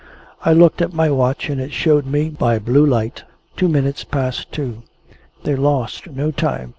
[0.43, 3.21] I looked at my watch, and it showed me, by the blue light,
[3.55, 4.81] ten minutes past two.
[5.43, 6.69] They lost no time.